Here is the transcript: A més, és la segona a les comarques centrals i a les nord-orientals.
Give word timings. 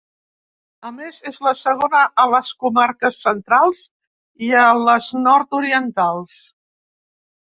A 0.89 0.91
més, 0.93 1.17
és 1.31 1.35
la 1.47 1.51
segona 1.57 1.99
a 2.23 2.23
les 2.35 2.53
comarques 2.63 3.19
centrals 3.27 3.83
i 4.47 4.49
a 4.61 4.65
les 4.87 5.09
nord-orientals. 5.27 6.41